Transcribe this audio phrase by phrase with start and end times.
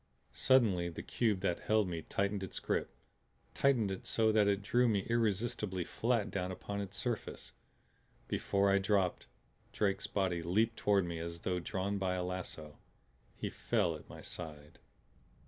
[0.33, 2.89] Suddenly the cube that held me tightened its grip;
[3.53, 7.51] tightened it so that it drew me irresistibly flat down upon its surface.
[8.27, 9.27] Before I dropped,
[9.71, 12.79] Drake's body leaped toward me as though drawn by a lasso.
[13.35, 14.79] He fell at my side.